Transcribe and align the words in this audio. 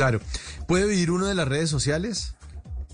Claro. 0.00 0.18
¿Puede 0.66 0.86
vivir 0.86 1.10
uno 1.10 1.26
de 1.26 1.34
las 1.34 1.46
redes 1.46 1.68
sociales? 1.68 2.34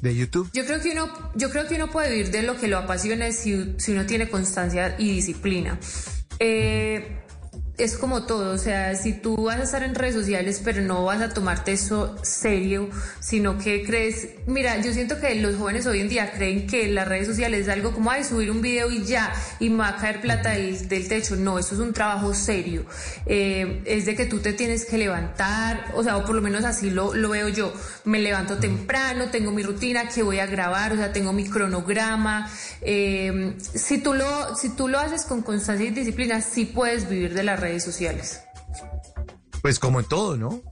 ¿De 0.01 0.13
YouTube? 0.13 0.51
Yo 0.53 0.67
creo 0.67 0.81
que 0.81 0.91
uno, 0.91 1.09
yo 1.37 1.51
creo 1.51 1.69
que 1.69 1.77
uno 1.77 1.89
puede 1.89 2.11
vivir 2.11 2.33
de 2.33 2.43
lo 2.43 2.57
que 2.57 2.67
lo 2.67 2.79
apasiona 2.79 3.31
si, 3.31 3.77
si 3.79 3.93
uno 3.93 4.07
tiene 4.07 4.29
constancia 4.29 4.97
y 4.99 5.13
disciplina. 5.13 5.79
Eh, 6.41 7.21
es 7.79 7.99
como 7.99 8.23
todo, 8.23 8.55
o 8.55 8.59
sea, 8.59 8.95
si 8.95 9.13
tú 9.13 9.37
vas 9.37 9.61
a 9.61 9.63
estar 9.65 9.83
en 9.83 9.95
redes 9.95 10.15
sociales, 10.15 10.63
pero 10.65 10.81
no 10.81 11.05
vas 11.05 11.21
a 11.21 11.29
tomarte 11.29 11.73
eso 11.73 12.17
serio, 12.23 12.89
sino 13.21 13.59
que 13.59 13.85
crees, 13.85 14.29
mira, 14.47 14.81
yo 14.81 14.95
siento 14.95 15.21
que 15.21 15.35
los 15.35 15.57
jóvenes 15.57 15.87
hoy 15.87 16.01
en 16.01 16.09
día 16.09 16.33
creen 16.33 16.67
que 16.67 16.89
las 16.89 17.07
redes 17.07 17.27
sociales 17.27 17.63
es 17.63 17.69
algo 17.69 17.93
como, 17.93 18.11
ay, 18.11 18.25
subir 18.25 18.51
un 18.51 18.63
video 18.63 18.91
y 18.91 19.05
ya, 19.05 19.31
y 19.61 19.69
me 19.69 19.79
va 19.79 19.89
a 19.89 19.97
caer 19.97 20.23
plata 20.23 20.53
del, 20.53 20.89
techo. 20.89 21.37
No, 21.37 21.59
eso 21.59 21.75
es 21.75 21.81
un 21.81 21.93
trabajo 21.93 22.33
serio. 22.33 22.87
Eh, 23.27 23.83
es 23.85 24.07
de 24.07 24.17
que 24.17 24.25
tú 24.25 24.39
te 24.39 24.55
tienes 24.55 24.87
que 24.87 24.97
levantar, 24.97 25.93
o 25.95 26.03
sea, 26.03 26.17
o 26.17 26.25
por 26.25 26.35
lo 26.35 26.41
menos 26.41 26.65
así 26.65 26.91
lo, 26.91 27.15
lo 27.15 27.31
veo 27.31 27.49
yo. 27.49 27.75
Me 28.05 28.21
levanto 28.21 28.57
temprano, 28.57 29.27
tengo 29.31 29.51
mi 29.51 29.63
rutina 29.63 30.09
que 30.09 30.23
voy 30.23 30.39
a 30.39 30.47
grabar, 30.47 30.95
o 30.95 30.97
sea, 30.97 31.13
tengo 31.13 31.35
mi 31.35 31.45
cronograma. 31.45 32.51
Eh, 32.81 33.55
si, 33.59 33.99
tú 33.99 34.15
lo, 34.15 34.57
si 34.57 34.71
tú 34.71 34.89
lo 34.89 34.99
haces 34.99 35.25
con 35.27 35.43
constancia 35.43 35.87
y 35.87 35.91
disciplina, 35.91 36.41
sí 36.41 36.65
puedes 36.65 37.09
vivir 37.09 37.35
de 37.35 37.43
las 37.43 37.61
redes 37.61 37.66
redes 37.67 37.85
sociales. 37.85 38.43
Pues 39.61 39.79
como 39.79 39.99
en 39.99 40.07
todo, 40.07 40.37
¿no? 40.37 40.63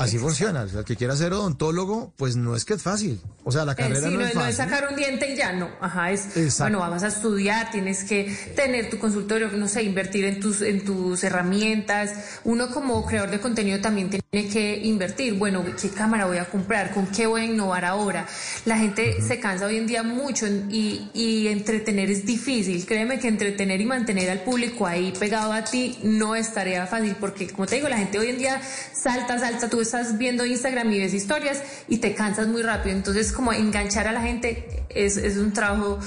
Así 0.00 0.18
funciona. 0.18 0.62
O 0.62 0.68
sea, 0.68 0.78
el 0.80 0.84
que 0.86 0.96
quiera 0.96 1.14
ser 1.14 1.34
odontólogo, 1.34 2.14
pues 2.16 2.34
no 2.34 2.56
es 2.56 2.64
que 2.64 2.74
es 2.74 2.82
fácil. 2.82 3.20
O 3.44 3.52
sea, 3.52 3.66
la 3.66 3.72
eh, 3.72 3.76
carrera 3.76 4.08
no, 4.08 4.20
es 4.20 4.28
fácil. 4.28 4.40
No 4.40 4.46
es 4.46 4.56
sacar 4.56 4.88
un 4.88 4.96
diente 4.96 5.30
y 5.30 5.36
ya, 5.36 5.52
no. 5.52 5.68
Ajá, 5.78 6.10
es, 6.10 6.58
bueno, 6.58 6.78
vas 6.78 7.02
a 7.02 7.08
estudiar, 7.08 7.70
tienes 7.70 8.04
que 8.04 8.34
tener 8.56 8.88
tu 8.88 8.98
consultorio, 8.98 9.50
no 9.52 9.68
sé, 9.68 9.82
invertir 9.82 10.24
en 10.24 10.40
tus, 10.40 10.62
en 10.62 10.84
tus 10.86 11.22
herramientas. 11.22 12.40
Uno 12.44 12.70
como 12.70 13.04
creador 13.04 13.30
de 13.30 13.40
contenido 13.40 13.80
también 13.80 14.08
tiene 14.08 14.48
que 14.48 14.78
invertir. 14.84 15.34
Bueno, 15.34 15.62
¿qué 15.80 15.90
cámara 15.90 16.24
voy 16.24 16.38
a 16.38 16.46
comprar? 16.46 16.94
¿Con 16.94 17.06
qué 17.08 17.26
voy 17.26 17.42
a 17.42 17.44
innovar 17.44 17.84
ahora? 17.84 18.26
La 18.64 18.78
gente 18.78 19.20
se 19.20 19.38
cansa 19.38 19.66
hoy 19.66 19.76
en 19.76 19.86
día 19.86 20.02
mucho 20.02 20.46
y, 20.46 21.10
y 21.12 21.48
entretener 21.48 22.10
es 22.10 22.24
difícil. 22.24 22.86
Créeme 22.86 23.18
que 23.18 23.28
entretener 23.28 23.78
y 23.80 23.84
mantener 23.84 24.30
al 24.30 24.40
público 24.40 24.86
ahí 24.86 25.12
pegado 25.18 25.52
a 25.52 25.62
ti 25.62 25.98
no 26.02 26.34
es 26.36 26.54
tarea 26.54 26.86
fácil 26.86 27.16
porque, 27.20 27.48
como 27.50 27.66
te 27.66 27.76
digo, 27.76 27.88
la 27.88 27.98
gente 27.98 28.18
hoy 28.18 28.28
en 28.28 28.38
día 28.38 28.62
salta, 28.94 29.38
salta, 29.38 29.68
tú 29.68 29.80
estás 29.94 30.18
viendo 30.18 30.46
Instagram 30.46 30.92
y 30.92 31.00
ves 31.00 31.14
historias 31.14 31.62
y 31.88 31.98
te 31.98 32.14
cansas 32.14 32.46
muy 32.46 32.62
rápido. 32.62 32.96
Entonces, 32.96 33.32
como 33.32 33.52
enganchar 33.52 34.06
a 34.06 34.12
la 34.12 34.22
gente 34.22 34.86
es, 34.88 35.16
un 35.36 35.52
trabajo 35.52 35.98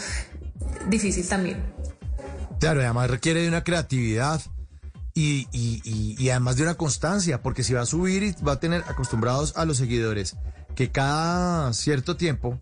difícil 0.88 1.28
también. 1.28 1.62
Claro, 2.60 2.80
además 2.80 3.10
requiere 3.10 3.42
de 3.42 3.50
una 3.50 3.64
creatividad 3.64 4.42
y, 5.14 5.48
y, 5.52 6.30
además 6.30 6.56
de 6.56 6.64
una 6.64 6.76
constancia, 6.76 7.42
porque 7.42 7.64
si 7.64 7.74
va 7.74 7.82
a 7.82 7.86
subir 7.86 8.24
y 8.24 8.36
va 8.42 8.54
a 8.54 8.60
tener 8.60 8.84
acostumbrados 8.88 9.56
a 9.58 9.66
los 9.66 9.78
seguidores 9.78 10.38
que 10.76 10.90
cada 10.90 11.72
cierto 11.74 12.16
tiempo 12.16 12.62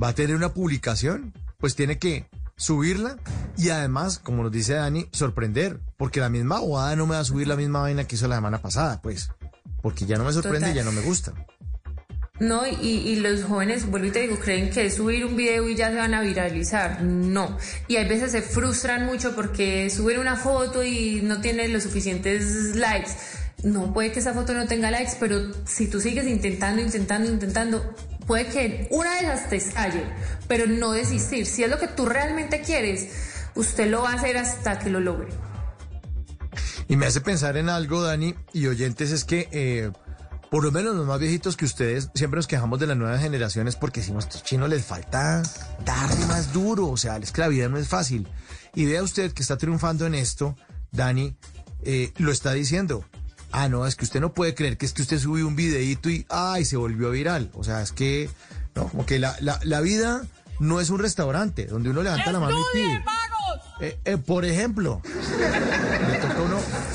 va 0.00 0.08
a 0.08 0.14
tener 0.14 0.36
una 0.36 0.54
publicación, 0.54 1.34
pues 1.58 1.74
tiene 1.74 1.98
que 1.98 2.30
subirla 2.56 3.16
y 3.58 3.70
además, 3.70 4.18
como 4.20 4.44
nos 4.44 4.52
dice 4.52 4.74
Dani, 4.74 5.08
sorprender, 5.12 5.80
porque 5.96 6.20
la 6.20 6.28
misma 6.28 6.58
abogada 6.58 6.94
no 6.96 7.06
me 7.06 7.16
va 7.16 7.20
a 7.20 7.24
subir 7.24 7.48
la 7.48 7.56
misma 7.56 7.80
vaina 7.80 8.04
que 8.04 8.14
hizo 8.14 8.28
la 8.28 8.36
semana 8.36 8.62
pasada, 8.62 9.02
pues 9.02 9.30
porque 9.86 10.04
ya 10.04 10.16
no 10.16 10.24
me 10.24 10.32
sorprende 10.32 10.72
y 10.72 10.74
ya 10.74 10.82
no 10.82 10.90
me 10.90 11.00
gusta. 11.00 11.32
No, 12.40 12.66
y, 12.66 12.72
y, 12.72 13.20
los 13.20 13.44
jóvenes, 13.44 13.88
vuelvo 13.88 14.08
y 14.08 14.10
te 14.10 14.18
digo, 14.22 14.36
creen 14.36 14.68
que 14.68 14.90
subir 14.90 15.24
un 15.24 15.36
video 15.36 15.68
y 15.68 15.76
ya 15.76 15.90
se 15.90 15.94
van 15.94 16.12
a 16.12 16.22
viralizar. 16.22 17.02
No. 17.02 17.56
Y 17.86 17.94
hay 17.94 18.08
veces 18.08 18.32
se 18.32 18.42
frustran 18.42 19.06
mucho 19.06 19.36
porque 19.36 19.88
suben 19.88 20.18
una 20.18 20.34
foto 20.34 20.82
y 20.82 21.20
no 21.22 21.40
tiene 21.40 21.68
los 21.68 21.84
suficientes 21.84 22.74
likes. 22.74 23.12
No, 23.62 23.92
puede 23.92 24.10
que 24.10 24.18
esa 24.18 24.34
foto 24.34 24.54
no 24.54 24.66
tenga 24.66 24.90
likes, 24.90 25.12
pero 25.20 25.52
si 25.66 25.86
tú 25.86 26.00
sigues 26.00 26.26
intentando, 26.26 26.82
intentando, 26.82 27.30
intentando, 27.30 27.94
puede 28.26 28.46
que 28.46 28.88
una 28.90 29.14
de 29.14 29.20
esas 29.20 29.48
te 29.48 29.54
estalle, 29.54 30.02
pero 30.48 30.66
no 30.66 30.90
desistir. 30.90 31.46
Si 31.46 31.62
es 31.62 31.70
lo 31.70 31.78
que 31.78 31.86
tú 31.86 32.06
realmente 32.06 32.60
quieres, 32.60 33.06
usted 33.54 33.88
lo 33.88 34.02
va 34.02 34.10
a 34.10 34.14
hacer 34.14 34.36
hasta 34.36 34.80
que 34.80 34.90
lo 34.90 34.98
logre. 34.98 35.28
Y 36.88 36.96
me 36.96 37.06
hace 37.06 37.20
pensar 37.20 37.56
en 37.56 37.68
algo, 37.68 38.02
Dani, 38.02 38.34
y 38.52 38.66
oyentes, 38.66 39.10
es 39.10 39.24
que 39.24 39.48
eh, 39.50 39.90
por 40.50 40.62
lo 40.62 40.70
menos 40.70 40.94
los 40.94 41.06
más 41.06 41.18
viejitos 41.18 41.56
que 41.56 41.64
ustedes 41.64 42.10
siempre 42.14 42.38
nos 42.38 42.46
quejamos 42.46 42.78
de 42.78 42.86
las 42.86 42.96
nuevas 42.96 43.20
generaciones 43.20 43.74
porque 43.76 44.02
si 44.02 44.12
a 44.12 44.18
estos 44.18 44.44
chinos 44.44 44.68
les 44.68 44.84
falta 44.84 45.42
darle 45.84 46.26
más 46.26 46.52
duro, 46.52 46.88
o 46.88 46.96
sea, 46.96 47.18
la 47.18 47.48
vida 47.48 47.68
no 47.68 47.78
es 47.78 47.88
fácil. 47.88 48.28
Y 48.74 48.84
vea 48.84 49.02
usted 49.02 49.32
que 49.32 49.42
está 49.42 49.56
triunfando 49.56 50.06
en 50.06 50.14
esto, 50.14 50.56
Dani, 50.92 51.36
eh, 51.82 52.12
lo 52.18 52.30
está 52.30 52.52
diciendo. 52.52 53.04
Ah, 53.52 53.68
no, 53.68 53.86
es 53.86 53.96
que 53.96 54.04
usted 54.04 54.20
no 54.20 54.34
puede 54.34 54.54
creer 54.54 54.76
que 54.76 54.86
es 54.86 54.92
que 54.92 55.02
usted 55.02 55.18
subió 55.18 55.46
un 55.46 55.56
videíto 55.56 56.10
y 56.10 56.26
¡ay! 56.28 56.64
se 56.64 56.76
volvió 56.76 57.10
viral. 57.10 57.50
O 57.54 57.64
sea, 57.64 57.82
es 57.82 57.92
que, 57.92 58.28
no, 58.74 58.88
como 58.88 59.06
que 59.06 59.18
la, 59.18 59.36
la, 59.40 59.58
la 59.62 59.80
vida 59.80 60.22
no 60.58 60.80
es 60.80 60.90
un 60.90 60.98
restaurante 60.98 61.66
donde 61.66 61.90
uno 61.90 62.02
levanta 62.02 62.32
la 62.32 62.40
mano 62.40 62.58
y 62.58 62.76
pide. 62.76 63.04
Eh, 63.80 63.98
eh, 64.04 64.16
por 64.16 64.46
ejemplo, 64.46 65.02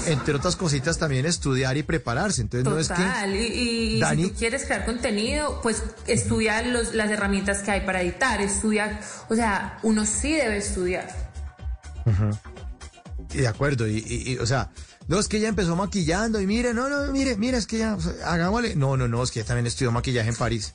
entre 0.07 0.35
otras 0.35 0.55
cositas, 0.55 0.97
también 0.97 1.25
estudiar 1.25 1.77
y 1.77 1.83
prepararse. 1.83 2.41
Entonces 2.41 2.71
no 2.71 2.77
es 2.77 2.89
que. 2.89 3.01
Y, 3.37 4.01
si 4.03 4.29
tú 4.29 4.33
quieres 4.37 4.65
crear 4.65 4.85
contenido, 4.85 5.59
pues 5.61 5.83
estudia 6.07 6.61
los, 6.61 6.93
las 6.93 7.09
herramientas 7.09 7.59
que 7.59 7.71
hay 7.71 7.81
para 7.81 8.01
editar, 8.01 8.41
estudia. 8.41 8.99
O 9.29 9.35
sea, 9.35 9.79
uno 9.83 10.05
sí 10.05 10.33
debe 10.33 10.57
estudiar. 10.57 11.07
Y 13.33 13.37
de 13.37 13.47
acuerdo, 13.47 13.87
y, 13.87 14.37
o 14.39 14.45
sea. 14.45 14.69
No, 15.07 15.19
es 15.19 15.27
que 15.27 15.37
ella 15.37 15.49
empezó 15.49 15.75
maquillando 15.75 16.39
y 16.39 16.47
mire, 16.47 16.73
no, 16.73 16.87
no, 16.87 17.11
mire, 17.11 17.35
mire, 17.35 17.57
es 17.57 17.67
que 17.67 17.79
ya, 17.79 17.97
hagámosle. 18.23 18.75
No, 18.75 18.95
no, 18.95 19.07
no, 19.07 19.23
es 19.23 19.31
que 19.31 19.39
ella 19.39 19.47
también 19.47 19.65
estudió 19.65 19.91
maquillaje 19.91 20.29
en 20.29 20.35
París. 20.35 20.73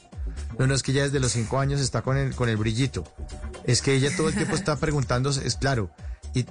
No, 0.58 0.66
no, 0.66 0.74
es 0.74 0.82
que 0.82 0.92
ella 0.92 1.04
desde 1.04 1.20
los 1.20 1.32
cinco 1.32 1.58
años 1.58 1.80
está 1.80 2.02
con 2.02 2.18
el, 2.18 2.34
con 2.34 2.48
el 2.48 2.56
brillito. 2.56 3.04
Es 3.64 3.80
que 3.80 3.94
ella 3.94 4.10
todo 4.14 4.28
el 4.28 4.34
tiempo 4.34 4.54
está 4.56 4.76
preguntándose, 4.76 5.46
es 5.46 5.56
claro, 5.56 5.90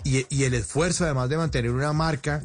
y, 0.03 0.25
y, 0.30 0.44
el 0.46 0.56
esfuerzo 0.56 1.03
además 1.03 1.30
de 1.30 1.38
mantener 1.38 1.69
una 1.69 1.94
marca, 1.94 2.41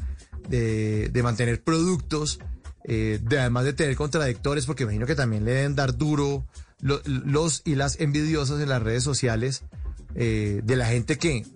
de, 0.51 1.09
de 1.09 1.23
mantener 1.23 1.63
productos, 1.63 2.41
eh, 2.85 3.21
de 3.23 3.39
además 3.39 3.65
de 3.65 3.73
tener 3.73 3.97
contradictores, 3.97 4.67
porque 4.67 4.83
imagino 4.83 5.07
que 5.07 5.15
también 5.15 5.45
le 5.45 5.53
deben 5.53 5.77
dar 5.77 5.97
duro 5.97 6.45
los, 6.81 7.07
los 7.07 7.63
y 7.65 7.77
las 7.77 8.01
envidiosas 8.01 8.61
en 8.61 8.69
las 8.69 8.83
redes 8.83 9.05
sociales 9.05 9.63
eh, 10.17 10.61
de 10.65 10.77
la 10.77 10.87
gente 10.87 11.19
que 11.19 11.47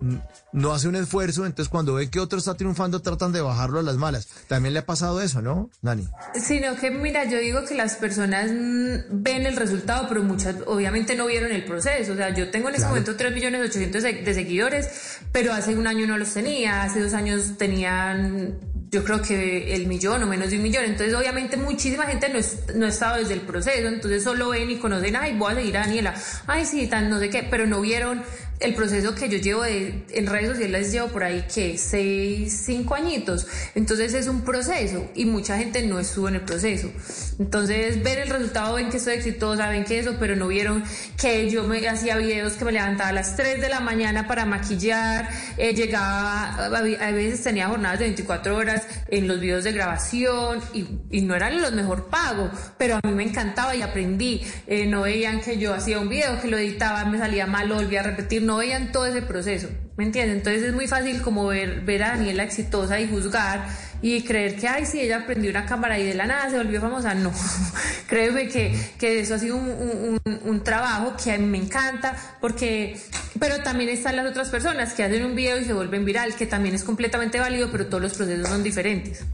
no 0.53 0.73
hace 0.73 0.87
un 0.87 0.95
esfuerzo, 0.95 1.45
entonces 1.45 1.69
cuando 1.69 1.95
ven 1.95 2.09
que 2.09 2.21
otro 2.21 2.39
está 2.39 2.55
triunfando 2.55 3.03
tratan 3.03 3.33
de 3.33 3.41
bajarlo 3.41 3.81
a 3.81 3.83
las 3.83 3.97
malas. 3.97 4.29
También 4.47 4.75
le 4.75 4.81
ha 4.81 4.87
pasado 4.87 5.21
eso, 5.21 5.43
¿no, 5.43 5.71
Dani? 5.83 6.09
Sino 6.41 6.77
que, 6.77 6.93
mira, 6.93 7.25
yo 7.25 7.39
digo 7.39 7.65
que 7.65 7.75
las 7.75 7.97
personas 7.97 8.53
ven 8.53 9.47
el 9.47 9.57
resultado, 9.57 10.07
pero 10.09 10.23
muchas 10.23 10.57
obviamente 10.67 11.17
no 11.17 11.27
vieron 11.27 11.51
el 11.51 11.65
proceso. 11.65 12.13
O 12.13 12.17
sea, 12.17 12.33
yo 12.33 12.51
tengo 12.51 12.69
en 12.69 12.77
ese 12.77 12.87
momento 12.87 13.17
3 13.17 13.35
millones 13.35 13.71
800 13.71 14.03
de 14.03 14.35
seguidores, 14.35 15.19
pero 15.33 15.53
hace 15.53 15.75
un 15.75 15.89
año 15.89 16.07
no 16.07 16.17
los 16.17 16.33
tenía, 16.33 16.85
hace 16.85 17.01
dos 17.01 17.15
años 17.15 17.59
tenían 17.59 18.74
yo 18.95 19.03
creo 19.03 19.21
que 19.21 19.75
el 19.75 19.87
millón 19.89 20.23
o 20.23 20.27
menos 20.27 20.51
de 20.51 20.57
un 20.57 20.63
millón. 20.63 20.85
Entonces, 20.85 21.13
obviamente, 21.15 21.57
muchísima 21.57 22.05
gente 22.05 22.29
no, 22.29 22.39
no 22.77 22.87
ha 22.87 22.89
estado 22.89 23.17
desde 23.19 23.35
el 23.35 23.41
proceso, 23.41 23.89
entonces 23.89 24.23
solo 24.23 24.51
ven 24.51 24.71
y 24.71 24.77
conocen, 24.77 25.17
ay, 25.17 25.37
voy 25.37 25.53
a 25.53 25.57
seguir 25.57 25.77
a 25.77 25.81
Daniela, 25.81 26.15
ay, 26.47 26.65
sí, 26.65 26.87
tan 26.87 27.11
no 27.11 27.19
sé 27.19 27.29
qué, 27.29 27.43
pero 27.43 27.67
no 27.67 27.81
vieron 27.81 28.23
el 28.61 28.75
proceso 28.75 29.15
que 29.15 29.29
yo 29.29 29.39
llevo 29.39 29.65
en 29.65 30.27
redes 30.27 30.49
sociales 30.49 30.93
llevo 30.93 31.09
por 31.09 31.25
ahí 31.25 31.45
que 31.53 31.77
seis, 31.79 32.63
cinco 32.65 32.95
añitos. 32.95 33.47
Entonces 33.75 34.15
es 34.15 34.27
un 34.27 34.43
proceso 34.43 35.11
y 35.15 35.27
mucha 35.27 35.59
gente 35.59 35.83
no 35.87 35.99
estuvo 35.99 36.29
en 36.29 36.37
el 36.37 36.43
proceso. 36.43 36.91
Entonces 37.39 38.03
ver 38.03 38.21
el 38.21 38.31
resultado, 38.31 38.77
ven 38.77 38.91
que 38.91 39.01
soy 39.01 39.15
exitosa, 39.15 39.69
ven 39.69 39.85
que 39.85 39.99
eso, 39.99 40.17
pero 40.19 40.37
no 40.37 40.49
vieron 40.49 40.85
que 41.21 41.51
yo 41.51 41.65
me 41.65 41.87
hacía 41.89 42.17
videos 42.17 42.55
que 42.55 42.65
me 42.65 42.73
levantaba 42.73 43.11
a 43.11 43.13
las 43.13 43.37
3 43.37 43.61
de 43.61 43.69
la 43.69 43.81
mañana 43.81 44.27
para 44.27 44.45
maquillar, 44.45 45.29
eh, 45.59 45.75
llegaba, 45.75 46.55
a 46.55 46.81
veces 46.81 47.43
tenía 47.43 47.69
jornadas 47.69 47.99
de 47.99 48.07
24 48.07 48.57
horas 48.57 48.83
en 49.09 49.29
los 49.29 49.41
videos 49.41 49.65
de 49.65 49.73
grabación 49.73 50.61
y, 50.73 50.87
y 51.11 51.23
no 51.23 51.35
eran 51.35 51.61
los 51.61 51.73
mejor 51.73 52.09
pago, 52.09 52.51
pero 52.79 52.97
a 52.97 53.01
mí 53.07 53.13
me 53.13 53.25
encantaba 53.25 53.75
y 53.75 53.83
aprendí. 53.83 54.43
Eh, 54.67 54.87
no 54.87 55.03
veían 55.03 55.41
que 55.41 55.59
yo 55.59 55.75
hacía 55.75 55.99
un 55.99 56.09
video, 56.09 56.41
que 56.41 56.49
lo 56.49 56.57
editaba, 56.57 57.05
me 57.05 57.19
salía 57.19 57.47
mal, 57.47 57.69
lo 57.69 57.77
volvía 57.77 58.01
a 58.01 58.05
repetir 58.05 58.44
no 58.45 58.59
veían 58.59 58.93
todo 58.93 59.07
ese 59.07 59.23
proceso, 59.23 59.69
¿me 59.97 60.05
entiendes? 60.05 60.37
Entonces 60.37 60.63
es 60.63 60.75
muy 60.75 60.87
fácil 60.87 61.23
como 61.23 61.47
ver, 61.47 61.81
ver 61.81 62.03
a 62.03 62.09
Daniela 62.11 62.43
exitosa 62.43 63.01
y 63.01 63.09
juzgar 63.09 63.67
y 64.03 64.23
creer 64.23 64.57
que, 64.57 64.69
ay, 64.69 64.85
sí, 64.87 65.01
ella 65.01 65.21
aprendió 65.21 65.51
una 65.51 65.65
cámara 65.65 65.99
y 65.99 66.07
de 66.07 66.15
la 66.15 66.27
nada 66.27 66.51
se 66.51 66.59
volvió 66.59 66.81
famosa. 66.81 67.15
No, 67.15 67.33
créeme 68.09 68.49
que, 68.49 68.77
eso 69.01 69.35
ha 69.35 69.39
sido 69.39 69.57
un, 69.57 70.61
trabajo 70.63 71.15
que 71.23 71.33
a 71.33 71.39
mí 71.39 71.47
me 71.47 71.59
encanta, 71.59 72.17
porque, 72.41 73.01
pero 73.39 73.63
también 73.63 73.91
están 73.91 74.17
las 74.17 74.27
otras 74.27 74.51
personas 74.51 74.93
que 74.93 75.05
hacen 75.05 75.25
un 75.25 75.35
video 75.35 75.59
y 75.59 75.65
se 75.65 75.73
vuelven 75.73 76.05
viral, 76.05 76.35
que 76.35 76.47
también 76.47 76.75
es 76.75 76.85
completamente 76.85 77.41
válido, 77.41 77.71
pero 77.73 77.87
todos 77.87 78.03
los 78.03 78.15
procesos 78.15 78.49
son 78.49 78.63
diferentes. 78.63 79.25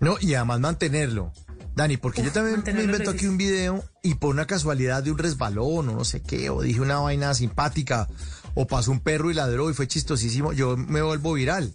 No, 0.00 0.16
y 0.20 0.34
además 0.34 0.60
mantenerlo. 0.60 1.32
Dani, 1.80 1.96
porque 1.96 2.22
yo 2.22 2.30
también 2.30 2.62
me 2.74 2.82
invento 2.82 3.10
aquí 3.10 3.26
un 3.26 3.38
video 3.38 3.82
y 4.02 4.16
por 4.16 4.34
una 4.34 4.46
casualidad 4.46 5.02
de 5.02 5.12
un 5.12 5.16
resbalón 5.16 5.88
o 5.88 5.92
no 5.94 6.04
sé 6.04 6.20
qué, 6.20 6.50
o 6.50 6.60
dije 6.60 6.78
una 6.78 6.98
vaina 6.98 7.32
simpática, 7.32 8.06
o 8.54 8.66
pasó 8.66 8.90
un 8.90 9.00
perro 9.00 9.30
y 9.30 9.34
ladró 9.34 9.70
y 9.70 9.72
fue 9.72 9.88
chistosísimo, 9.88 10.52
yo 10.52 10.76
me 10.76 11.00
vuelvo 11.00 11.32
viral. 11.32 11.74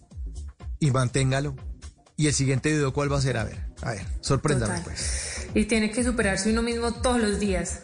Y 0.79 0.91
manténgalo. 0.91 1.55
Y 2.17 2.27
el 2.27 2.33
siguiente 2.35 2.71
video, 2.71 2.93
¿cuál 2.93 3.11
va 3.11 3.17
a 3.17 3.21
ser? 3.21 3.35
A 3.37 3.45
ver, 3.45 3.65
a 3.81 3.93
ver, 3.93 4.05
sorpréndame 4.21 4.79
pues. 4.81 5.47
y 5.55 5.65
tiene 5.65 5.89
que 5.89 6.03
superarse 6.03 6.51
uno 6.51 6.61
mismo 6.61 6.93
todos 6.93 7.19
los 7.19 7.39
días. 7.39 7.81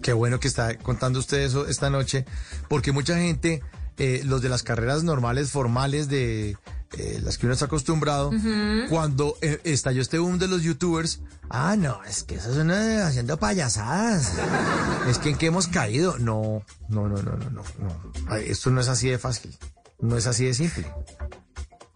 Qué 0.00 0.14
bueno 0.14 0.40
que 0.40 0.48
está 0.48 0.78
contando 0.78 1.18
usted 1.18 1.42
eso 1.42 1.68
esta 1.68 1.90
noche, 1.90 2.24
porque 2.68 2.92
mucha 2.92 3.18
gente, 3.18 3.62
eh, 3.98 4.22
los 4.24 4.40
de 4.40 4.48
las 4.48 4.62
carreras 4.62 5.04
normales, 5.04 5.50
formales, 5.50 6.08
de 6.08 6.56
eh, 6.96 7.20
las 7.22 7.36
que 7.36 7.46
uno 7.46 7.52
está 7.52 7.66
acostumbrado, 7.66 8.30
cuando 8.88 9.36
eh, 9.42 9.60
estalló 9.64 10.00
este 10.00 10.18
boom 10.18 10.38
de 10.38 10.48
los 10.48 10.62
youtubers, 10.62 11.20
ah, 11.50 11.76
no, 11.76 12.02
es 12.04 12.24
que 12.24 12.36
eso 12.36 12.50
es 12.50 12.56
una 12.56 13.06
haciendo 13.06 13.36
payasadas. 13.36 14.32
es 15.08 15.18
que 15.18 15.30
en 15.30 15.36
qué 15.36 15.46
hemos 15.46 15.68
caído. 15.68 16.18
No, 16.18 16.62
no, 16.88 17.08
no, 17.08 17.22
no, 17.22 17.36
no, 17.36 17.50
no, 17.50 17.62
no. 17.78 18.36
Esto 18.36 18.70
no 18.70 18.80
es 18.80 18.88
así 18.88 19.08
de 19.08 19.18
fácil. 19.18 19.56
No 20.00 20.16
es 20.16 20.26
así 20.26 20.46
de 20.46 20.54
simple. 20.54 20.86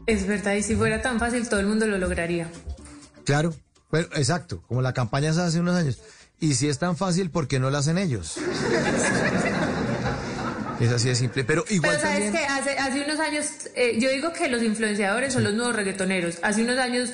Es 0.07 0.27
verdad, 0.27 0.55
y 0.55 0.63
si 0.63 0.77
fuera 0.77 1.01
tan 1.01 1.19
fácil, 1.19 1.49
todo 1.49 1.61
el 1.61 1.67
mundo 1.67 1.87
lo 1.87 1.97
lograría. 1.97 2.51
Claro, 3.25 3.55
pero 3.91 4.09
exacto, 4.17 4.63
como 4.69 4.83
la 4.83 4.93
campaña 4.93 5.31
hace 5.31 5.61
unos 5.61 5.77
años. 5.77 6.01
Y 6.41 6.55
si 6.55 6.69
es 6.69 6.79
tan 6.79 6.97
fácil, 6.97 7.31
¿por 7.31 7.47
qué 7.47 7.61
no 7.61 7.71
lo 7.71 7.79
hacen 7.79 7.99
ellos? 7.99 8.37
Es 10.81 10.91
así 10.91 11.09
de 11.09 11.15
simple, 11.15 11.45
pero 11.45 11.65
igual 11.69 11.99
pero 12.01 12.13
sabes 12.13 12.31
que 12.31 12.39
hace, 12.39 12.71
hace, 12.79 13.05
unos 13.05 13.21
años, 13.21 13.47
eh, 13.75 13.99
yo 13.99 14.11
digo 14.11 14.33
que 14.33 14.49
los 14.49 14.63
influenciadores 14.63 15.33
son 15.33 15.45
los 15.45 15.55
nuevos 15.55 15.77
reggaetoneros. 15.77 16.39
Hace 16.43 16.63
unos 16.63 16.79
años 16.79 17.11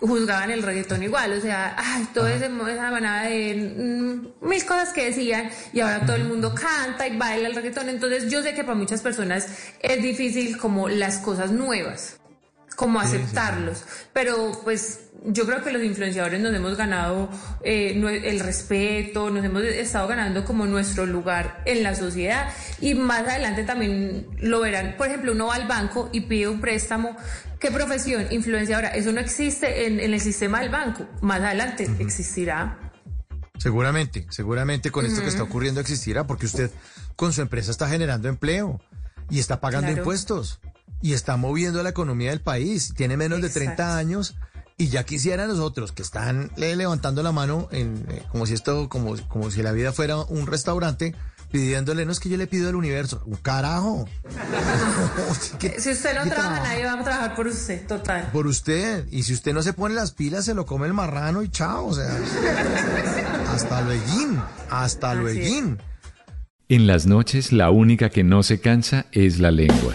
juzgaban 0.00 0.50
el 0.50 0.62
reggaetón 0.62 1.02
igual, 1.02 1.32
o 1.32 1.40
sea, 1.40 1.76
ay, 1.78 2.08
toda 2.12 2.32
esa 2.34 2.48
manada 2.48 3.28
de 3.28 3.74
mm, 3.76 4.46
mil 4.48 4.64
cosas 4.64 4.92
que 4.92 5.06
decían 5.06 5.50
y 5.72 5.80
ahora 5.80 6.04
todo 6.04 6.16
el 6.16 6.24
mundo 6.24 6.54
canta 6.54 7.06
y 7.06 7.16
baila 7.16 7.48
el 7.48 7.54
reggaetón. 7.54 7.88
Entonces 7.88 8.30
yo 8.30 8.42
sé 8.42 8.54
que 8.54 8.64
para 8.64 8.74
muchas 8.74 9.00
personas 9.00 9.48
es 9.80 10.02
difícil 10.02 10.56
como 10.58 10.88
las 10.88 11.18
cosas 11.18 11.50
nuevas 11.50 12.18
como 12.82 12.98
aceptarlos. 12.98 13.84
Pero 14.12 14.60
pues 14.64 15.02
yo 15.24 15.46
creo 15.46 15.62
que 15.62 15.70
los 15.70 15.84
influenciadores 15.84 16.40
nos 16.40 16.52
hemos 16.52 16.76
ganado 16.76 17.30
eh, 17.62 17.92
el 18.24 18.40
respeto, 18.40 19.30
nos 19.30 19.44
hemos 19.44 19.62
estado 19.62 20.08
ganando 20.08 20.44
como 20.44 20.66
nuestro 20.66 21.06
lugar 21.06 21.62
en 21.64 21.84
la 21.84 21.94
sociedad 21.94 22.52
y 22.80 22.96
más 22.96 23.20
adelante 23.20 23.62
también 23.62 24.26
lo 24.40 24.62
verán. 24.62 24.96
Por 24.96 25.06
ejemplo, 25.06 25.30
uno 25.30 25.46
va 25.46 25.54
al 25.54 25.68
banco 25.68 26.10
y 26.10 26.22
pide 26.22 26.48
un 26.48 26.60
préstamo. 26.60 27.16
¿Qué 27.60 27.70
profesión? 27.70 28.26
Influenciadora. 28.32 28.88
Eso 28.88 29.12
no 29.12 29.20
existe 29.20 29.86
en, 29.86 30.00
el 30.00 30.20
sistema 30.20 30.58
del 30.58 30.70
banco. 30.70 31.06
Más 31.20 31.40
adelante 31.40 31.88
existirá. 32.00 32.90
Seguramente, 33.58 34.26
seguramente 34.30 34.90
con 34.90 35.06
esto 35.06 35.22
que 35.22 35.28
está 35.28 35.44
ocurriendo 35.44 35.80
existirá 35.80 36.26
porque 36.26 36.46
usted 36.46 36.72
con 37.14 37.32
su 37.32 37.42
empresa 37.42 37.70
está 37.70 37.88
generando 37.88 38.28
empleo 38.28 38.80
y 39.30 39.38
está 39.38 39.60
pagando 39.60 39.92
impuestos 39.92 40.58
y 41.02 41.12
está 41.12 41.36
moviendo 41.36 41.82
la 41.82 41.90
economía 41.90 42.30
del 42.30 42.40
país. 42.40 42.94
Tiene 42.96 43.16
menos 43.16 43.42
de 43.42 43.50
30 43.50 43.96
años 43.98 44.36
y 44.78 44.88
ya 44.88 45.04
quisiera 45.04 45.46
nosotros 45.46 45.92
que 45.92 46.02
están 46.02 46.50
levantando 46.56 47.22
la 47.22 47.32
mano 47.32 47.68
en, 47.70 48.04
eh, 48.08 48.22
como 48.30 48.46
si 48.46 48.54
esto, 48.54 48.88
como, 48.88 49.16
como 49.28 49.50
si 49.50 49.62
la 49.62 49.72
vida 49.72 49.92
fuera 49.92 50.16
un 50.16 50.46
restaurante, 50.46 51.14
pidiéndole, 51.50 52.06
no 52.06 52.12
es 52.12 52.18
que 52.18 52.28
yo 52.28 52.36
le 52.36 52.46
pido 52.46 52.68
al 52.68 52.74
universo, 52.74 53.22
un 53.26 53.36
carajo. 53.36 54.08
si 55.78 55.90
usted 55.90 56.14
no 56.16 56.28
trabaja, 56.28 56.62
nadie 56.62 56.84
va 56.84 56.94
a 56.94 57.04
trabajar 57.04 57.36
por 57.36 57.46
usted, 57.46 57.86
total. 57.86 58.30
Por 58.32 58.46
usted. 58.46 59.06
Y 59.10 59.22
si 59.22 59.34
usted 59.34 59.52
no 59.52 59.62
se 59.62 59.72
pone 59.72 59.94
las 59.94 60.12
pilas, 60.12 60.46
se 60.46 60.54
lo 60.54 60.66
come 60.66 60.86
el 60.86 60.94
marrano 60.94 61.42
y 61.42 61.48
chao. 61.48 61.86
O 61.86 61.94
sea, 61.94 62.08
hasta 63.52 63.82
luego. 63.82 64.02
Hasta 64.70 65.14
luego. 65.14 65.76
En 66.68 66.86
las 66.86 67.06
noches, 67.06 67.52
la 67.52 67.70
única 67.70 68.08
que 68.08 68.24
no 68.24 68.42
se 68.42 68.58
cansa 68.58 69.06
es 69.12 69.38
la 69.38 69.50
lengua. 69.50 69.94